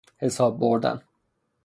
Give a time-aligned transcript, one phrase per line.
[0.17, 1.01] حساب بردن